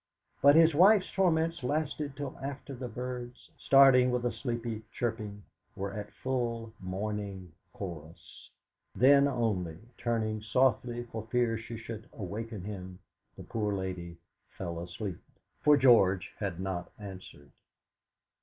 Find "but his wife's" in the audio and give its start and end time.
0.41-1.11